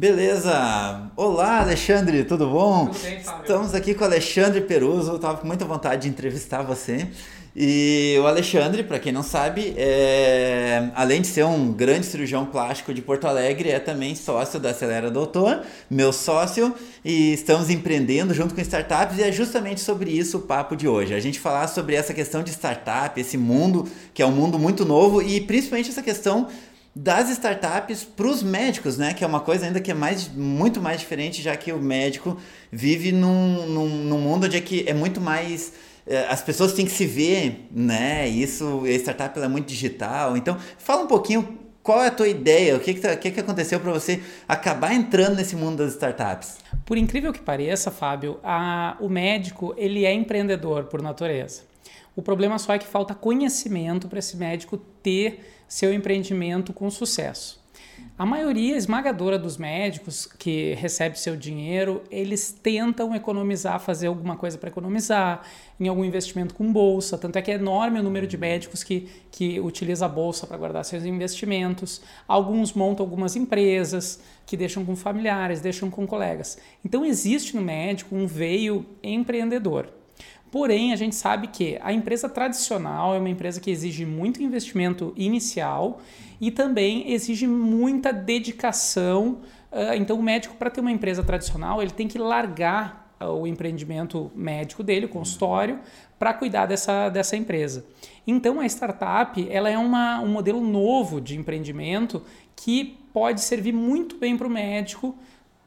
[0.00, 1.12] Beleza!
[1.14, 2.86] Olá, Alexandre, tudo bom?
[2.86, 3.42] Tudo bem, Fábio?
[3.42, 7.06] Estamos aqui com o Alexandre Peruso, estava com muita vontade de entrevistar você.
[7.54, 10.88] E o Alexandre, para quem não sabe, é...
[10.94, 15.10] além de ser um grande cirurgião plástico de Porto Alegre, é também sócio da Acelera
[15.10, 15.60] Doutor,
[15.90, 16.74] meu sócio,
[17.04, 21.12] e estamos empreendendo junto com startups e é justamente sobre isso o papo de hoje.
[21.12, 24.86] A gente falar sobre essa questão de startup, esse mundo que é um mundo muito
[24.86, 26.48] novo e principalmente essa questão
[26.94, 29.14] das startups para os médicos, né?
[29.14, 32.36] Que é uma coisa ainda que é mais, muito mais diferente, já que o médico
[32.70, 35.72] vive num, num, num mundo onde é, que é muito mais
[36.06, 38.28] é, as pessoas têm que se ver, né?
[38.28, 40.36] Isso, a startup é muito digital.
[40.36, 43.40] Então, fala um pouquinho qual é a tua ideia, o que que, tá, que, que
[43.40, 46.58] aconteceu para você acabar entrando nesse mundo das startups?
[46.84, 51.62] Por incrível que pareça, Fábio, a, o médico ele é empreendedor por natureza.
[52.20, 57.58] O problema só é que falta conhecimento para esse médico ter seu empreendimento com sucesso.
[58.18, 64.58] A maioria esmagadora dos médicos que recebe seu dinheiro, eles tentam economizar, fazer alguma coisa
[64.58, 65.46] para economizar,
[65.80, 67.16] em algum investimento com bolsa.
[67.16, 70.58] Tanto é que é enorme o número de médicos que, que utiliza a bolsa para
[70.58, 72.02] guardar seus investimentos.
[72.28, 76.58] Alguns montam algumas empresas que deixam com familiares, deixam com colegas.
[76.84, 79.99] Então existe no médico um veio empreendedor.
[80.50, 85.12] Porém, a gente sabe que a empresa tradicional é uma empresa que exige muito investimento
[85.16, 86.00] inicial
[86.40, 89.38] e também exige muita dedicação.
[89.70, 93.46] Ah, então, o médico, para ter uma empresa tradicional, ele tem que largar ah, o
[93.46, 95.78] empreendimento médico dele, o consultório,
[96.18, 97.86] para cuidar dessa, dessa empresa.
[98.26, 102.22] Então, a startup ela é uma, um modelo novo de empreendimento
[102.56, 105.16] que pode servir muito bem para o médico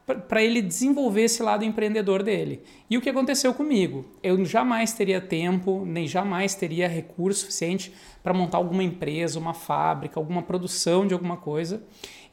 [0.05, 2.61] para ele desenvolver esse lado empreendedor dele.
[2.89, 4.05] E o que aconteceu comigo?
[4.21, 10.19] Eu jamais teria tempo, nem jamais teria recurso suficiente para montar alguma empresa, uma fábrica,
[10.19, 11.81] alguma produção de alguma coisa.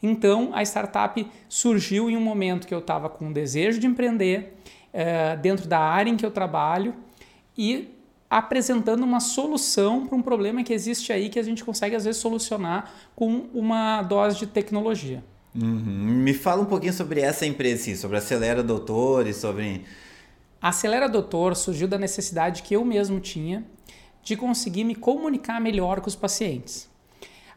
[0.02, 4.56] Então a startup surgiu em um momento que eu estava com o desejo de empreender
[4.92, 6.94] é, dentro da área em que eu trabalho
[7.56, 7.88] e
[8.28, 12.20] apresentando uma solução para um problema que existe aí que a gente consegue às vezes
[12.20, 15.22] solucionar com uma dose de tecnologia.
[15.54, 16.22] Uhum.
[16.22, 19.84] Me fala um pouquinho sobre essa empresa, assim, sobre Acelera Doutores, sobre...
[20.62, 23.64] A Acelera Doutor surgiu da necessidade que eu mesmo tinha
[24.22, 26.88] de conseguir me comunicar melhor com os pacientes.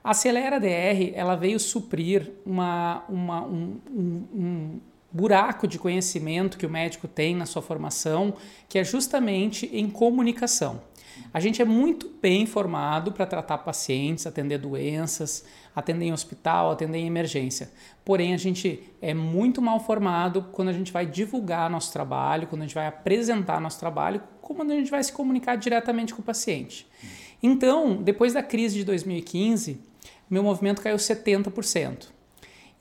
[0.04, 4.80] A Acelera DR ela veio suprir uma, uma, um, um, um
[5.12, 8.34] buraco de conhecimento que o médico tem na sua formação,
[8.68, 10.82] que é justamente em comunicação.
[11.34, 17.00] A gente é muito bem formado para tratar pacientes, atender doenças, atender em hospital, atender
[17.00, 17.72] em emergência.
[18.06, 22.62] Porém, a gente é muito mal formado quando a gente vai divulgar nosso trabalho, quando
[22.62, 26.26] a gente vai apresentar nosso trabalho, quando a gente vai se comunicar diretamente com o
[26.26, 26.88] paciente.
[27.42, 29.82] Então, depois da crise de 2015,
[30.30, 32.08] meu movimento caiu 70%.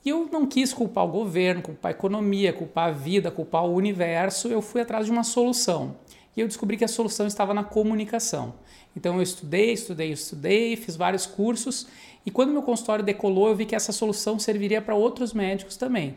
[0.04, 3.74] E eu não quis culpar o governo, culpar a economia, culpar a vida, culpar o
[3.74, 5.96] universo, eu fui atrás de uma solução.
[6.36, 8.54] E eu descobri que a solução estava na comunicação.
[8.96, 11.86] Então eu estudei, estudei, estudei, fiz vários cursos
[12.24, 16.16] e quando meu consultório decolou, eu vi que essa solução serviria para outros médicos também.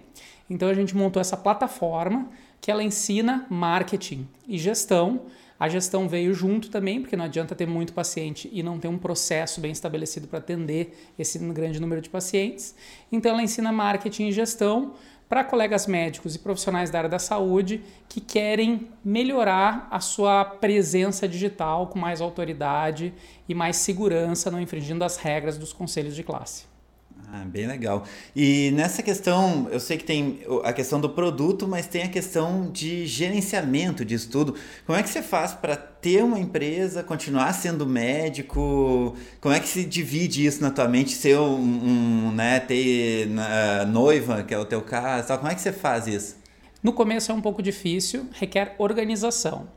[0.50, 2.30] Então a gente montou essa plataforma
[2.62, 5.22] que ela ensina marketing e gestão.
[5.58, 8.98] A gestão veio junto também, porque não adianta ter muito paciente e não ter um
[8.98, 12.76] processo bem estabelecido para atender esse grande número de pacientes.
[13.12, 14.94] Então ela ensina marketing e gestão
[15.28, 21.28] para colegas médicos e profissionais da área da saúde que querem melhorar a sua presença
[21.28, 23.14] digital com mais autoridade
[23.50, 26.75] e mais segurança, não infringindo as regras dos conselhos de classe.
[27.32, 28.06] Ah, bem legal.
[28.36, 32.70] E nessa questão, eu sei que tem a questão do produto, mas tem a questão
[32.72, 34.56] de gerenciamento disso tudo.
[34.86, 39.16] Como é que você faz para ter uma empresa, continuar sendo médico?
[39.42, 41.12] Como é que se divide isso na tua mente?
[41.12, 43.28] Ser um, um né, ter
[43.88, 45.38] noiva, que é o teu caso, tal.
[45.40, 46.38] como é que você faz isso?
[46.82, 49.68] No começo é um pouco difícil, requer organização.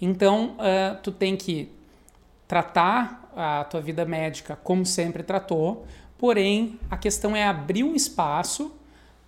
[0.00, 1.70] Então, uh, tu tem que
[2.48, 5.86] tratar a tua vida médica como sempre tratou,
[6.24, 8.72] Porém, a questão é abrir um espaço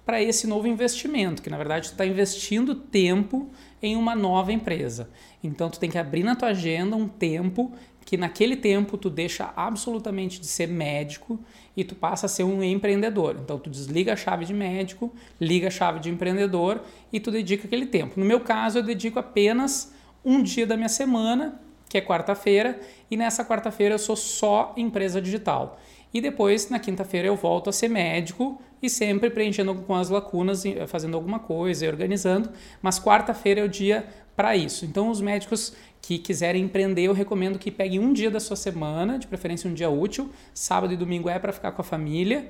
[0.03, 3.51] para esse novo investimento, que na verdade tu está investindo tempo
[3.83, 5.11] em uma nova empresa.
[5.45, 7.71] Então tu tem que abrir na tua agenda um tempo
[8.03, 11.39] que naquele tempo tu deixa absolutamente de ser médico
[11.77, 13.37] e tu passa a ser um empreendedor.
[13.45, 16.81] Então tu desliga a chave de médico, liga a chave de empreendedor
[17.13, 18.19] e tu dedica aquele tempo.
[18.19, 19.93] No meu caso, eu dedico apenas
[20.25, 21.61] um dia da minha semana,
[21.91, 25.79] que é quarta-feira, e nessa quarta-feira eu sou só empresa digital.
[26.15, 30.65] E depois, na quinta-feira, eu volto a ser médico e sempre preenchendo com as lacunas,
[30.87, 32.51] fazendo alguma coisa e organizando.
[32.81, 34.85] Mas quarta-feira é o dia para isso.
[34.85, 39.19] Então, os médicos que quiserem empreender, eu recomendo que peguem um dia da sua semana,
[39.19, 40.31] de preferência um dia útil.
[40.55, 42.49] Sábado e domingo é para ficar com a família.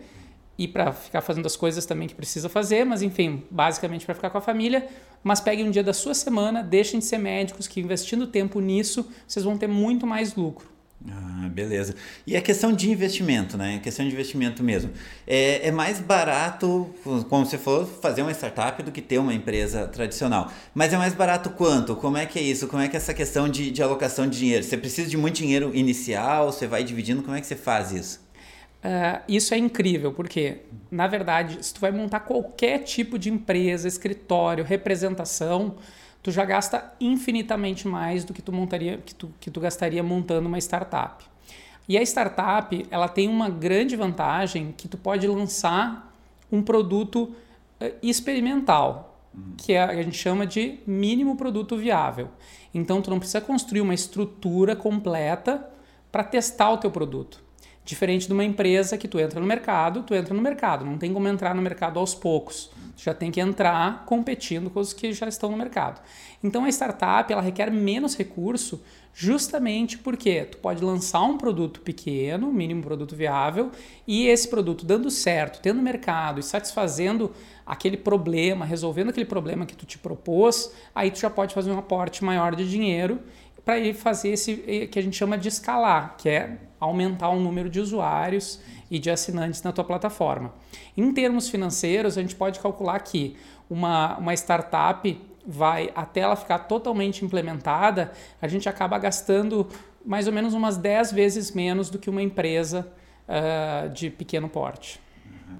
[0.58, 4.30] e para ficar fazendo as coisas também que precisa fazer, mas enfim, basicamente para ficar
[4.30, 4.86] com a família.
[5.22, 9.06] Mas peguem um dia da sua semana, deixem de ser médicos, que investindo tempo nisso,
[9.26, 10.66] vocês vão ter muito mais lucro.
[11.08, 11.94] Ah, beleza.
[12.26, 13.76] E a questão de investimento, né?
[13.76, 14.90] A questão de investimento mesmo.
[15.26, 16.92] É, é mais barato,
[17.28, 20.50] como você falou, fazer uma startup do que ter uma empresa tradicional.
[20.74, 21.94] Mas é mais barato quanto?
[21.94, 22.66] Como é que é isso?
[22.66, 24.64] Como é que é essa questão de, de alocação de dinheiro?
[24.64, 26.50] Você precisa de muito dinheiro inicial?
[26.50, 27.22] Você vai dividindo?
[27.22, 28.26] Como é que você faz isso?
[28.84, 30.58] Uh, isso é incrível, porque,
[30.90, 35.76] na verdade, se tu vai montar qualquer tipo de empresa, escritório, representação,
[36.26, 40.48] tu já gasta infinitamente mais do que tu montaria, que tu, que tu gastaria montando
[40.48, 41.24] uma startup.
[41.88, 46.12] E a startup, ela tem uma grande vantagem que tu pode lançar
[46.50, 47.32] um produto
[47.80, 49.20] uh, experimental,
[49.56, 52.28] que é, a gente chama de mínimo produto viável.
[52.74, 55.64] Então tu não precisa construir uma estrutura completa
[56.10, 57.40] para testar o teu produto.
[57.86, 61.14] Diferente de uma empresa que tu entra no mercado, tu entra no mercado, não tem
[61.14, 62.68] como entrar no mercado aos poucos.
[62.96, 66.02] Tu já tem que entrar competindo com os que já estão no mercado.
[66.42, 68.82] Então a startup ela requer menos recurso
[69.14, 73.70] justamente porque tu pode lançar um produto pequeno, mínimo produto viável,
[74.04, 77.30] e esse produto dando certo, tendo mercado e satisfazendo
[77.64, 81.78] aquele problema, resolvendo aquele problema que tu te propôs, aí tu já pode fazer um
[81.78, 83.20] aporte maior de dinheiro
[83.66, 84.54] para ele fazer esse
[84.90, 89.10] que a gente chama de escalar, que é aumentar o número de usuários e de
[89.10, 90.54] assinantes na tua plataforma.
[90.96, 93.36] Em termos financeiros, a gente pode calcular que
[93.68, 99.66] uma, uma startup vai, até ela ficar totalmente implementada, a gente acaba gastando
[100.04, 102.86] mais ou menos umas 10 vezes menos do que uma empresa
[103.26, 105.00] uh, de pequeno porte.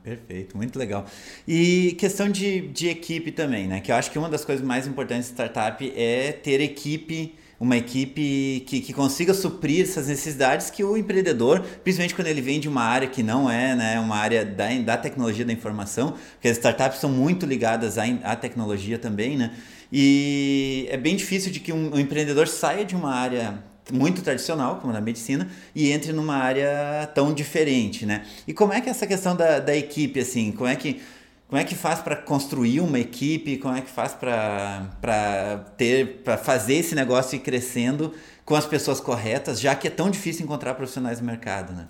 [0.05, 1.07] Perfeito, muito legal.
[1.47, 3.81] E questão de, de equipe também, né?
[3.81, 7.77] Que eu acho que uma das coisas mais importantes de startup é ter equipe uma
[7.77, 12.69] equipe que, que consiga suprir essas necessidades que o empreendedor, principalmente quando ele vem de
[12.69, 16.57] uma área que não é né, uma área da, da tecnologia da informação, porque as
[16.59, 19.53] startups são muito ligadas à, à tecnologia também, né?
[19.91, 23.63] E é bem difícil de que um, um empreendedor saia de uma área
[23.93, 28.25] muito tradicional, como na medicina, e entre numa área tão diferente, né?
[28.47, 31.01] E como é que é essa questão da, da equipe, assim, como é que
[31.49, 33.57] como é que faz para construir uma equipe?
[33.59, 38.13] Como é que faz para ter para fazer esse negócio ir crescendo
[38.45, 41.89] com as pessoas corretas, já que é tão difícil encontrar profissionais no mercado, né?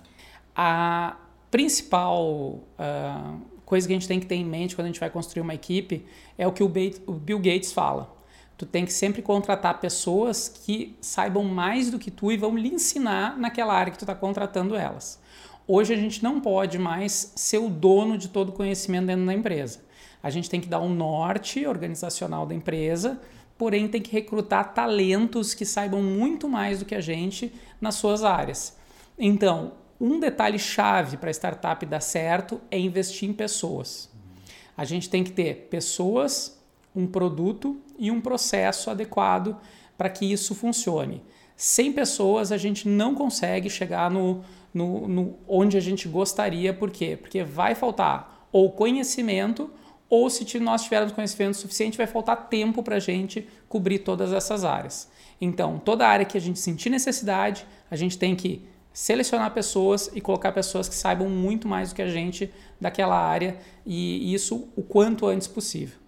[0.55, 1.15] A
[1.49, 5.09] principal uh, coisa que a gente tem que ter em mente quando a gente vai
[5.09, 6.05] construir uma equipe
[6.37, 6.71] é o que o,
[7.07, 8.15] o Bill Gates fala.
[8.57, 12.69] Tu tem que sempre contratar pessoas que saibam mais do que tu e vão lhe
[12.69, 15.19] ensinar naquela área que tu está contratando elas.
[15.69, 19.33] Hoje a gente não pode mais ser o dono de todo o conhecimento dentro da
[19.33, 19.81] empresa.
[20.23, 23.19] A gente tem que dar um norte organizacional da empresa,
[23.57, 28.23] porém tem que recrutar talentos que saibam muito mais do que a gente nas suas
[28.23, 28.77] áreas.
[29.19, 34.09] Então, um detalhe chave para a startup dar certo é investir em pessoas.
[34.77, 36.57] A gente tem que ter pessoas,
[36.95, 39.57] um produto e um processo adequado
[39.97, 41.21] para que isso funcione.
[41.57, 44.43] Sem pessoas, a gente não consegue chegar no,
[44.77, 46.71] no, no, onde a gente gostaria.
[46.71, 47.17] Por quê?
[47.19, 49.69] Porque vai faltar ou conhecimento,
[50.09, 54.63] ou se nós tivermos conhecimento suficiente, vai faltar tempo para a gente cobrir todas essas
[54.63, 55.09] áreas.
[55.41, 58.61] Então, toda área que a gente sentir necessidade, a gente tem que
[58.93, 63.57] selecionar pessoas e colocar pessoas que saibam muito mais do que a gente daquela área
[63.85, 65.99] e isso o quanto antes possível.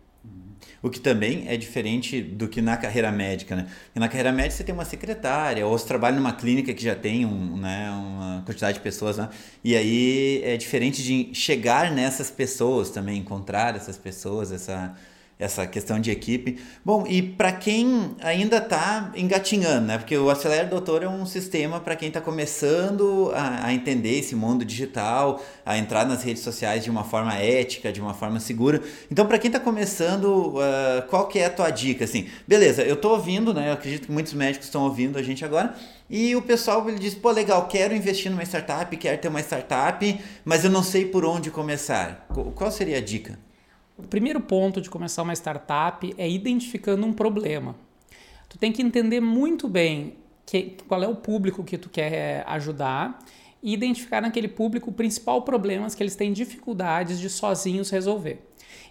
[0.82, 3.68] O que também é diferente do que na carreira médica, né?
[3.86, 6.96] Porque na carreira médica você tem uma secretária, ou você trabalha numa clínica que já
[6.96, 9.30] tem um, né, uma quantidade de pessoas, né?
[9.64, 14.96] E aí é diferente de chegar nessas pessoas também, encontrar essas pessoas, essa
[15.40, 16.60] essa questão de equipe.
[16.84, 19.98] Bom, e para quem ainda está engatinhando, né?
[19.98, 24.36] Porque o Acelera Doutor é um sistema para quem está começando a, a, entender esse
[24.36, 28.82] mundo digital, a entrar nas redes sociais de uma forma ética, de uma forma segura.
[29.10, 32.04] Então, para quem está começando, uh, qual que é a tua dica?
[32.04, 33.70] Assim, beleza, eu estou ouvindo, né?
[33.70, 35.74] Eu acredito que muitos médicos estão ouvindo a gente agora.
[36.10, 40.20] E o pessoal ele diz: pô, legal, quero investir numa startup, quero ter uma startup,
[40.44, 42.28] mas eu não sei por onde começar.
[42.56, 43.40] Qual seria a dica?
[44.00, 47.76] O primeiro ponto de começar uma startup é identificando um problema.
[48.48, 50.16] Tu tem que entender muito bem
[50.46, 53.20] que, qual é o público que tu quer ajudar
[53.62, 58.42] e identificar naquele público o principal problema que eles têm dificuldades de sozinhos resolver.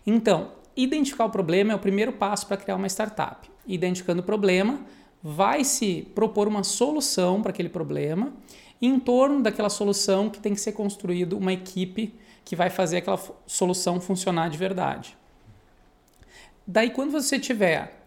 [0.06, 3.50] Então, identificar o problema é o primeiro passo para criar uma startup.
[3.66, 4.80] Identificando o problema,
[5.22, 8.32] vai se propor uma solução para aquele problema
[8.80, 12.14] e em torno daquela solução que tem que ser construído uma equipe
[12.48, 15.14] que vai fazer aquela solução funcionar de verdade.
[16.66, 18.00] Daí, quando você tiver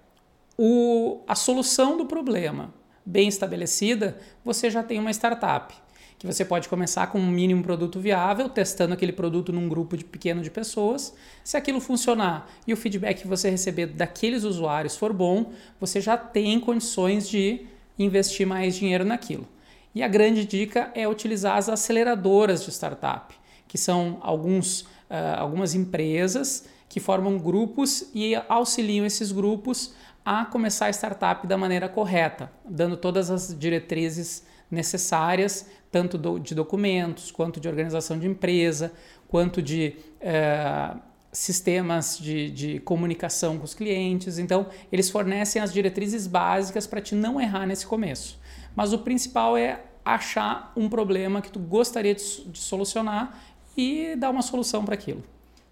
[0.57, 2.74] o, a solução do problema
[3.05, 5.75] bem estabelecida, você já tem uma startup,
[6.17, 10.03] que você pode começar com um mínimo produto viável, testando aquele produto num grupo de
[10.03, 11.13] pequeno de pessoas.
[11.43, 16.17] Se aquilo funcionar e o feedback que você receber daqueles usuários for bom, você já
[16.17, 17.67] tem condições de
[18.00, 19.48] investir mais dinheiro naquilo.
[19.93, 23.39] E a grande dica é utilizar as aceleradoras de startup,
[23.72, 29.94] que são alguns, uh, algumas empresas que formam grupos e auxiliam esses grupos
[30.25, 36.54] a começar a startup da maneira correta, dando todas as diretrizes necessárias, tanto do, de
[36.54, 38.92] documentos, quanto de organização de empresa,
[39.30, 41.00] quanto de uh,
[41.32, 44.38] sistemas de, de comunicação com os clientes.
[44.38, 48.38] Então, eles fornecem as diretrizes básicas para te não errar nesse começo.
[48.75, 53.40] Mas o principal é achar um problema que tu gostaria de, de solucionar
[53.75, 55.24] e dar uma solução para aquilo.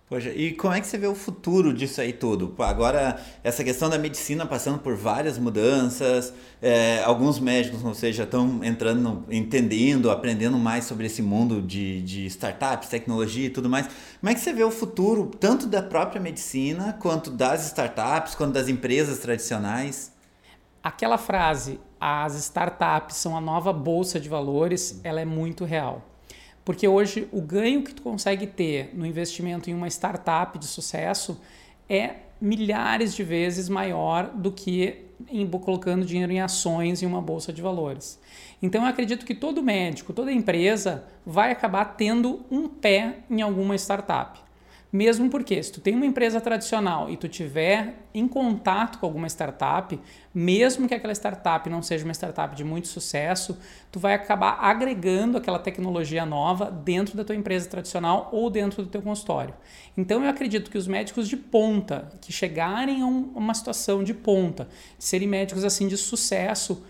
[0.10, 2.56] Poxa, e como é que você vê o futuro disso aí tudo?
[2.58, 8.63] Agora, essa questão da medicina passando por várias mudanças, é, alguns médicos, ou seja, estão
[8.63, 13.88] entrando, entendendo, aprendendo mais sobre esse mundo de, de startups, tecnologia e tudo mais.
[14.20, 18.53] Como é que você vê o futuro, tanto da própria medicina, quanto das startups, quanto
[18.53, 20.12] das empresas tradicionais?
[20.82, 26.09] Aquela frase, as startups são a nova bolsa de valores, ela é muito real.
[26.69, 31.41] Porque hoje o ganho que tu consegue ter no investimento em uma startup de sucesso
[31.89, 37.51] é milhares de vezes maior do que em, colocando dinheiro em ações em uma bolsa
[37.51, 38.19] de valores.
[38.61, 43.73] Então eu acredito que todo médico, toda empresa vai acabar tendo um pé em alguma
[43.73, 44.39] startup.
[44.91, 49.27] Mesmo porque se tu tem uma empresa tradicional e tu tiver em contato com alguma
[49.27, 50.00] startup,
[50.34, 53.60] mesmo que aquela startup não seja uma startup de muito sucesso,
[53.91, 58.89] tu vai acabar agregando aquela tecnologia nova dentro da tua empresa tradicional ou dentro do
[58.89, 59.53] teu consultório.
[59.96, 64.15] Então eu acredito que os médicos de ponta, que chegarem a um, uma situação de
[64.15, 64.67] ponta,
[64.98, 66.84] de serem médicos assim de sucesso,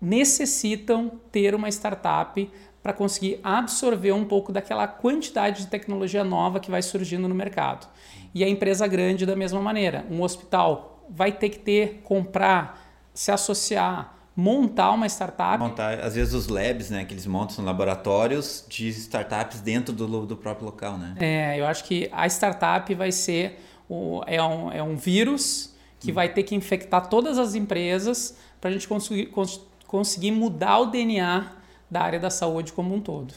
[0.00, 2.50] necessitam ter uma startup
[2.82, 7.86] para conseguir absorver um pouco daquela quantidade de tecnologia nova que vai surgindo no mercado.
[8.34, 10.04] E a empresa grande da mesma maneira.
[10.10, 12.82] Um hospital vai ter que ter, comprar,
[13.14, 15.58] se associar, montar uma startup.
[15.58, 20.26] Montar, às vezes, os labs, né, que eles montam são laboratórios de startups dentro do,
[20.26, 21.14] do próprio local, né?
[21.20, 26.10] É, eu acho que a startup vai ser o, é, um, é um vírus que
[26.10, 26.14] hum.
[26.14, 30.86] vai ter que infectar todas as empresas para a gente conseguir, cons, conseguir mudar o
[30.86, 31.61] DNA
[31.92, 33.34] da área da saúde como um todo.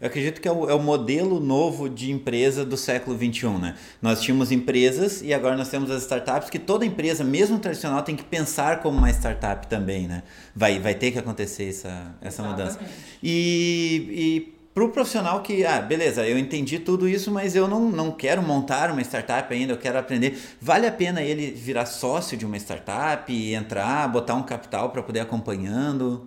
[0.00, 3.76] Eu acredito que é o, é o, modelo novo de empresa do século XXI, né?
[4.02, 8.16] Nós tínhamos empresas e agora nós temos as startups que toda empresa, mesmo tradicional, tem
[8.16, 10.24] que pensar como uma startup também, né?
[10.56, 12.80] Vai, vai ter que acontecer essa, essa mudança.
[13.22, 17.88] E, e para o profissional que, ah, beleza, eu entendi tudo isso, mas eu não,
[17.88, 20.36] não quero montar uma startup ainda, eu quero aprender.
[20.60, 25.20] Vale a pena ele virar sócio de uma startup, entrar, botar um capital para poder
[25.20, 26.26] acompanhando?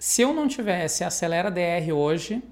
[0.00, 2.42] Se eu não tivesse Acelera DR hoje,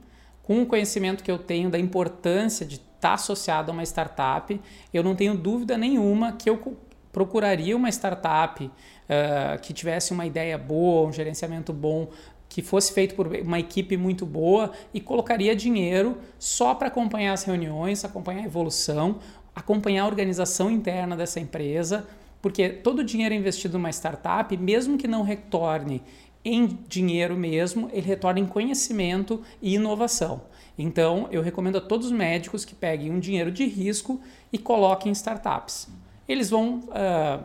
[0.42, 4.60] com o conhecimento que eu tenho da importância de estar tá associado a uma startup,
[4.92, 6.76] eu não tenho dúvida nenhuma que eu
[7.10, 8.70] procuraria uma startup uh,
[9.62, 12.10] que tivesse uma ideia boa, um gerenciamento bom,
[12.50, 17.44] que fosse feito por uma equipe muito boa e colocaria dinheiro só para acompanhar as
[17.44, 19.20] reuniões, acompanhar a evolução,
[19.56, 22.06] acompanhar a organização interna dessa empresa,
[22.42, 26.02] porque todo o dinheiro investido numa startup, mesmo que não retorne
[26.48, 30.42] em dinheiro mesmo, ele retorna em conhecimento e inovação.
[30.78, 34.20] Então, eu recomendo a todos os médicos que peguem um dinheiro de risco
[34.52, 35.88] e coloquem em startups.
[36.28, 37.44] Eles vão uh,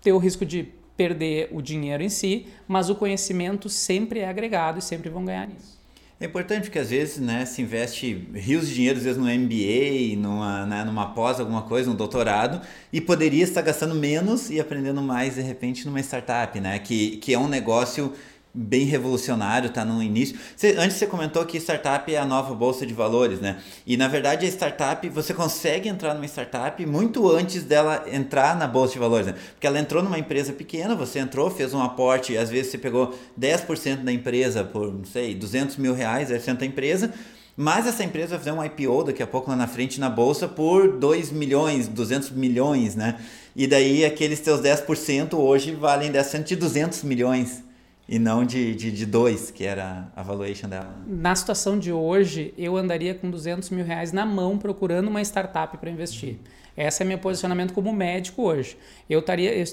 [0.00, 4.78] ter o risco de perder o dinheiro em si, mas o conhecimento sempre é agregado
[4.78, 5.80] e sempre vão ganhar nisso.
[6.20, 10.20] É importante porque às vezes né, se investe rios de dinheiro, às vezes no MBA,
[10.20, 12.60] numa, né, numa pós, alguma coisa, um doutorado,
[12.92, 16.78] e poderia estar gastando menos e aprendendo mais de repente numa startup, né?
[16.78, 18.12] Que, que é um negócio
[18.52, 20.36] bem revolucionário, tá no início.
[20.56, 23.58] Você, antes você comentou que startup é a nova bolsa de valores, né?
[23.86, 28.66] E na verdade a startup, você consegue entrar numa startup muito antes dela entrar na
[28.66, 29.34] bolsa de valores, né?
[29.52, 33.14] Porque ela entrou numa empresa pequena, você entrou, fez um aporte, às vezes você pegou
[33.38, 37.12] 10% da empresa por, não sei, 200 mil reais, 10% da empresa,
[37.56, 40.48] mas essa empresa vai fazer um IPO daqui a pouco lá na frente na bolsa
[40.48, 43.16] por 2 milhões, 200 milhões, né?
[43.54, 47.69] E daí aqueles teus 10% hoje valem 10% de 200 milhões
[48.10, 50.92] e não de, de, de dois, que era a valuation dela.
[51.06, 55.78] Na situação de hoje, eu andaria com 200 mil reais na mão procurando uma startup
[55.78, 56.38] para investir.
[56.76, 58.76] Esse é meu posicionamento como médico hoje.
[59.08, 59.64] Eu, taria, eu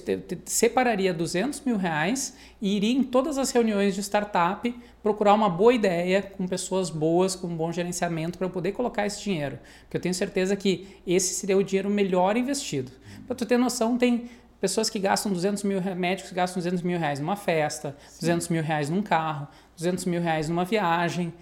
[0.46, 5.74] separaria 200 mil reais e iria em todas as reuniões de startup procurar uma boa
[5.74, 9.58] ideia com pessoas boas, com um bom gerenciamento para poder colocar esse dinheiro.
[9.84, 12.92] Porque eu tenho certeza que esse seria o dinheiro melhor investido.
[13.26, 14.30] Para tu ter noção, tem
[14.60, 18.20] Pessoas que gastam 200 mil, médicos que gastam 200 mil reais numa festa, Sim.
[18.22, 21.34] 200 mil reais num carro, 200 mil reais numa viagem.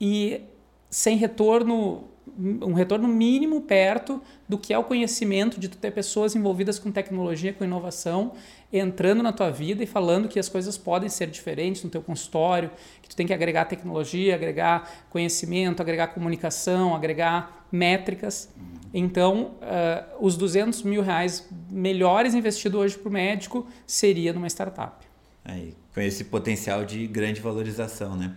[0.00, 0.42] e
[0.90, 6.34] sem retorno um retorno mínimo perto do que é o conhecimento de tu ter pessoas
[6.34, 8.32] envolvidas com tecnologia, com inovação,
[8.72, 12.70] entrando na tua vida e falando que as coisas podem ser diferentes no teu consultório,
[13.02, 18.48] que tu tem que agregar tecnologia, agregar conhecimento, agregar comunicação, agregar métricas.
[18.94, 25.06] Então, uh, os 200 mil reais melhores investidos hoje para o médico seria numa startup.
[25.44, 28.36] Aí, com esse potencial de grande valorização, né?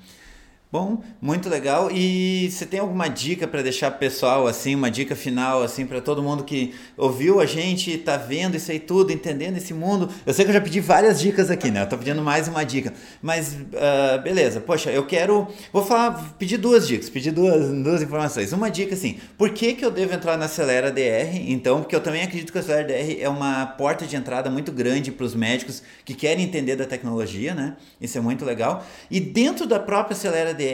[0.75, 1.89] Bom, muito legal.
[1.89, 6.22] E você tem alguma dica para deixar pessoal assim, uma dica final assim para todo
[6.22, 10.10] mundo que ouviu a gente, tá vendo isso aí tudo, entendendo esse mundo?
[10.25, 11.84] Eu sei que eu já pedi várias dicas aqui, né?
[11.84, 14.60] Eu tô pedindo mais uma dica, mas uh, beleza.
[14.60, 18.51] Poxa, eu quero, vou falar, pedir duas dicas, pedir duas, duas informações.
[18.51, 21.38] Uma dica assim, por que que eu devo entrar na Acelera DR?
[21.48, 24.74] Então, porque eu também acredito que a Acelera DR é uma porta de entrada muito
[24.74, 27.77] grande para os médicos que querem entender da tecnologia, né?
[28.01, 28.86] Isso é muito legal.
[29.10, 30.64] E dentro da própria Acelera DR,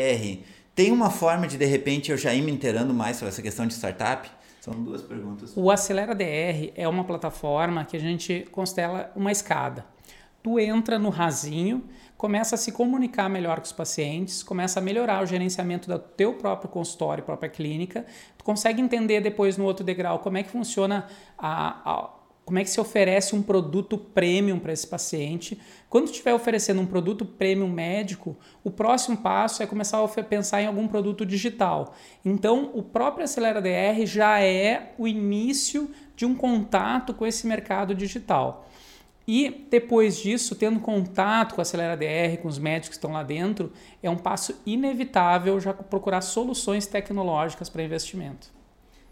[0.73, 3.67] tem uma forma de, de repente, eu já ir me inteirando mais sobre essa questão
[3.67, 4.29] de startup?
[4.61, 5.53] São duas perguntas.
[5.55, 9.85] O Acelera DR é uma plataforma que a gente constela uma escada.
[10.43, 11.83] Tu entra no rasinho,
[12.17, 16.33] começa a se comunicar melhor com os pacientes, começa a melhorar o gerenciamento do teu
[16.33, 18.05] próprio consultório, própria clínica.
[18.37, 21.07] Tu consegue entender depois no outro degrau como é que funciona
[21.37, 22.09] a, a
[22.45, 25.59] como é que se oferece um produto premium para esse paciente.
[25.89, 30.65] Quando estiver oferecendo um produto premium médico, o próximo passo é começar a pensar em
[30.65, 31.93] algum produto digital.
[32.25, 37.93] Então, o próprio Acelera DR já é o início de um contato com esse mercado
[37.95, 38.67] digital.
[39.27, 43.23] E depois disso, tendo contato com a Acelera DR, com os médicos que estão lá
[43.23, 43.71] dentro,
[44.01, 48.60] é um passo inevitável já procurar soluções tecnológicas para investimento.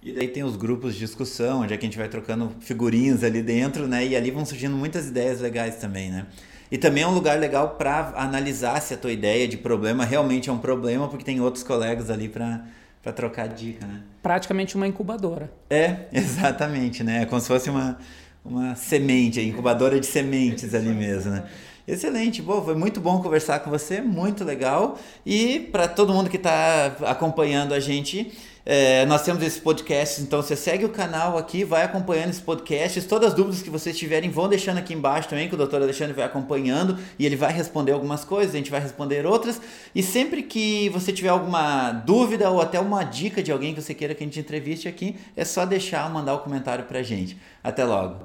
[0.01, 3.23] E daí tem os grupos de discussão, onde é que a gente vai trocando figurinhas
[3.23, 4.05] ali dentro, né?
[4.05, 6.25] E ali vão surgindo muitas ideias legais também, né?
[6.71, 10.49] E também é um lugar legal para analisar se a tua ideia de problema realmente
[10.49, 12.63] é um problema, porque tem outros colegas ali para
[13.01, 14.01] para trocar dica, né?
[14.21, 15.49] Praticamente uma incubadora.
[15.69, 17.23] É, exatamente, né?
[17.23, 17.97] É como se fosse uma,
[18.43, 21.43] uma semente, incubadora de sementes ali mesmo, né?
[21.87, 24.99] Excelente, bom, foi muito bom conversar com você, muito legal.
[25.25, 28.31] E para todo mundo que está acompanhando a gente,
[28.71, 33.01] é, nós temos esse podcast, então você segue o canal aqui, vai acompanhando esse podcast.
[33.01, 36.13] Todas as dúvidas que vocês tiverem, vão deixando aqui embaixo também, que o doutor Alexandre
[36.13, 39.59] vai acompanhando e ele vai responder algumas coisas, a gente vai responder outras.
[39.95, 43.95] E sempre que você tiver alguma dúvida ou até uma dica de alguém que você
[43.95, 47.35] queira que a gente entreviste aqui, é só deixar, mandar o um comentário pra gente.
[47.63, 48.23] Até logo.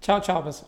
[0.00, 0.60] Tchau, tchau, pessoal.